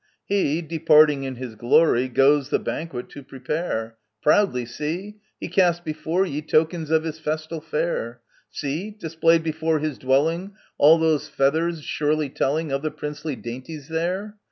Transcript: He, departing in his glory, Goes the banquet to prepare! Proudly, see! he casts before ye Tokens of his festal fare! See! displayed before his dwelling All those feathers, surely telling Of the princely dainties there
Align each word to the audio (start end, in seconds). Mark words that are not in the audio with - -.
He, 0.25 0.63
departing 0.63 1.25
in 1.25 1.35
his 1.35 1.53
glory, 1.53 2.07
Goes 2.07 2.49
the 2.49 2.57
banquet 2.57 3.07
to 3.09 3.21
prepare! 3.21 3.97
Proudly, 4.23 4.65
see! 4.65 5.17
he 5.39 5.47
casts 5.47 5.79
before 5.79 6.25
ye 6.25 6.41
Tokens 6.41 6.89
of 6.89 7.03
his 7.03 7.19
festal 7.19 7.61
fare! 7.61 8.19
See! 8.49 8.89
displayed 8.89 9.43
before 9.43 9.77
his 9.77 9.99
dwelling 9.99 10.55
All 10.79 10.97
those 10.97 11.27
feathers, 11.27 11.83
surely 11.83 12.29
telling 12.29 12.71
Of 12.71 12.81
the 12.81 12.89
princely 12.89 13.35
dainties 13.35 13.89
there 13.89 14.37